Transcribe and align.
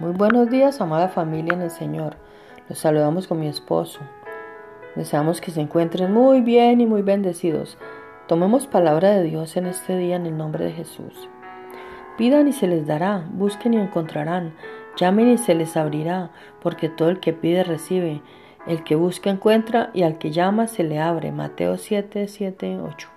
Muy 0.00 0.10
buenos 0.10 0.50
días, 0.50 0.80
amada 0.80 1.06
familia 1.06 1.54
en 1.54 1.62
el 1.62 1.70
Señor. 1.70 2.16
Los 2.68 2.78
saludamos 2.78 3.28
con 3.28 3.38
mi 3.38 3.46
esposo. 3.46 4.00
Deseamos 4.96 5.40
que 5.40 5.52
se 5.52 5.60
encuentren 5.60 6.12
muy 6.12 6.40
bien 6.40 6.80
y 6.80 6.86
muy 6.86 7.02
bendecidos. 7.02 7.78
Tomemos 8.26 8.66
palabra 8.66 9.10
de 9.10 9.22
Dios 9.22 9.56
en 9.56 9.66
este 9.66 9.96
día 9.96 10.16
en 10.16 10.26
el 10.26 10.36
nombre 10.36 10.64
de 10.64 10.72
Jesús. 10.72 11.28
Pidan 12.18 12.48
y 12.48 12.52
se 12.52 12.66
les 12.66 12.88
dará, 12.88 13.24
busquen 13.34 13.74
y 13.74 13.76
encontrarán, 13.76 14.54
llamen 14.96 15.28
y 15.28 15.38
se 15.38 15.54
les 15.54 15.76
abrirá, 15.76 16.32
porque 16.60 16.88
todo 16.88 17.10
el 17.10 17.20
que 17.20 17.32
pide 17.32 17.62
recibe, 17.62 18.20
el 18.66 18.82
que 18.82 18.96
busca 18.96 19.30
encuentra 19.30 19.90
y 19.94 20.02
al 20.02 20.18
que 20.18 20.32
llama 20.32 20.66
se 20.66 20.82
le 20.82 20.98
abre. 20.98 21.30
Mateo 21.30 21.76
7, 21.76 22.26
7, 22.26 22.80
8. 22.80 23.13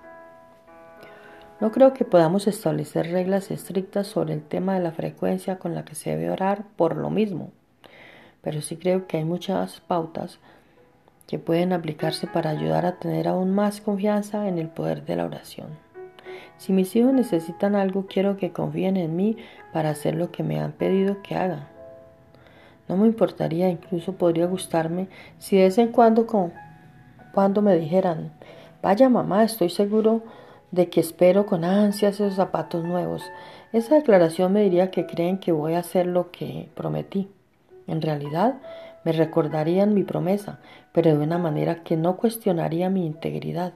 No 1.60 1.72
creo 1.72 1.92
que 1.92 2.04
podamos 2.04 2.46
establecer 2.46 3.10
reglas 3.10 3.50
estrictas 3.50 4.06
sobre 4.06 4.32
el 4.32 4.42
tema 4.42 4.74
de 4.74 4.80
la 4.80 4.92
frecuencia 4.92 5.58
con 5.58 5.74
la 5.74 5.84
que 5.84 5.96
se 5.96 6.10
debe 6.10 6.30
orar 6.30 6.62
por 6.76 6.96
lo 6.96 7.10
mismo, 7.10 7.50
pero 8.42 8.62
sí 8.62 8.76
creo 8.76 9.08
que 9.08 9.16
hay 9.16 9.24
muchas 9.24 9.80
pautas 9.80 10.38
que 11.26 11.40
pueden 11.40 11.72
aplicarse 11.72 12.28
para 12.28 12.50
ayudar 12.50 12.86
a 12.86 13.00
tener 13.00 13.26
aún 13.26 13.54
más 13.54 13.80
confianza 13.80 14.46
en 14.46 14.58
el 14.58 14.68
poder 14.68 15.04
de 15.04 15.16
la 15.16 15.24
oración. 15.24 15.66
Si 16.58 16.72
mis 16.72 16.94
hijos 16.94 17.12
necesitan 17.12 17.74
algo, 17.74 18.06
quiero 18.06 18.36
que 18.36 18.52
confíen 18.52 18.96
en 18.96 19.16
mí 19.16 19.36
para 19.72 19.90
hacer 19.90 20.14
lo 20.14 20.30
que 20.30 20.44
me 20.44 20.60
han 20.60 20.72
pedido 20.72 21.22
que 21.22 21.34
haga. 21.34 21.66
No 22.88 22.96
me 22.96 23.08
importaría, 23.08 23.68
incluso 23.68 24.14
podría 24.14 24.46
gustarme 24.46 25.08
si 25.38 25.56
de 25.56 25.64
vez 25.64 25.78
en 25.78 25.88
cuando, 25.88 26.26
cuando 27.34 27.62
me 27.62 27.76
dijeran, 27.76 28.30
vaya 28.80 29.08
mamá, 29.08 29.42
estoy 29.42 29.70
seguro 29.70 30.22
de 30.70 30.90
que 30.90 31.00
espero 31.00 31.46
con 31.46 31.64
ansias 31.64 32.14
esos 32.14 32.34
zapatos 32.34 32.84
nuevos. 32.84 33.22
Esa 33.72 33.96
declaración 33.96 34.52
me 34.52 34.62
diría 34.62 34.90
que 34.90 35.06
creen 35.06 35.38
que 35.38 35.52
voy 35.52 35.74
a 35.74 35.80
hacer 35.80 36.06
lo 36.06 36.30
que 36.30 36.68
prometí. 36.74 37.28
En 37.86 38.02
realidad, 38.02 38.56
me 39.04 39.12
recordarían 39.12 39.94
mi 39.94 40.04
promesa, 40.04 40.58
pero 40.92 41.16
de 41.16 41.24
una 41.24 41.38
manera 41.38 41.82
que 41.82 41.96
no 41.96 42.16
cuestionaría 42.16 42.90
mi 42.90 43.06
integridad. 43.06 43.72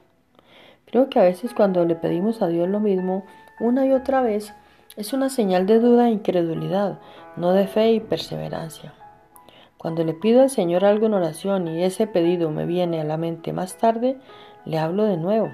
Creo 0.85 1.09
que 1.09 1.19
a 1.19 1.23
veces 1.23 1.53
cuando 1.53 1.85
le 1.85 1.95
pedimos 1.95 2.41
a 2.41 2.47
Dios 2.47 2.69
lo 2.69 2.79
mismo 2.79 3.25
una 3.59 3.85
y 3.85 3.91
otra 3.91 4.21
vez, 4.21 4.53
es 4.95 5.13
una 5.13 5.29
señal 5.29 5.65
de 5.65 5.79
duda 5.79 6.07
e 6.07 6.11
incredulidad, 6.11 6.99
no 7.35 7.51
de 7.53 7.65
fe 7.65 7.93
y 7.93 7.99
perseverancia. 7.99 8.93
Cuando 9.77 10.03
le 10.03 10.13
pido 10.13 10.41
al 10.41 10.49
Señor 10.49 10.85
algo 10.85 11.07
en 11.07 11.15
oración 11.15 11.67
y 11.67 11.83
ese 11.83 12.05
pedido 12.05 12.51
me 12.51 12.65
viene 12.65 13.01
a 13.01 13.03
la 13.03 13.17
mente 13.17 13.53
más 13.53 13.77
tarde, 13.77 14.17
le 14.65 14.77
hablo 14.77 15.05
de 15.05 15.17
nuevo 15.17 15.49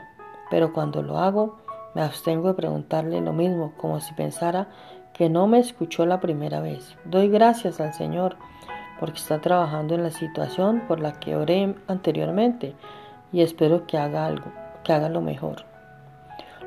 pero 0.49 0.73
cuando 0.73 1.01
lo 1.01 1.17
hago 1.17 1.57
me 1.95 2.01
abstengo 2.01 2.49
de 2.49 2.53
preguntarle 2.53 3.21
lo 3.21 3.33
mismo, 3.33 3.73
como 3.77 3.99
si 3.99 4.13
pensara 4.13 4.67
que 5.13 5.29
no 5.29 5.47
me 5.47 5.59
escuchó 5.59 6.05
la 6.05 6.19
primera 6.19 6.61
vez. 6.61 6.95
Doy 7.05 7.29
gracias 7.29 7.79
al 7.79 7.93
Señor 7.93 8.37
porque 8.99 9.17
está 9.17 9.39
trabajando 9.39 9.95
en 9.95 10.03
la 10.03 10.11
situación 10.11 10.83
por 10.87 10.99
la 10.99 11.19
que 11.19 11.35
oré 11.35 11.75
anteriormente 11.87 12.75
y 13.31 13.41
espero 13.41 13.87
que 13.87 13.97
haga 13.97 14.25
algo, 14.25 14.51
que 14.83 14.93
haga 14.93 15.09
lo 15.09 15.21
mejor. 15.21 15.65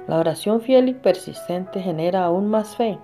La 0.09 0.19
oración 0.19 0.61
fiel 0.61 0.89
y 0.89 0.95
persistente 0.95 1.81
genera 1.81 2.25
aún 2.25 2.49
más 2.49 2.77
fe 2.77 2.99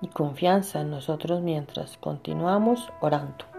y 0.00 0.08
confianza 0.08 0.80
en 0.80 0.90
nosotros 0.90 1.40
mientras 1.42 1.96
continuamos 1.98 2.90
orando. 3.00 3.57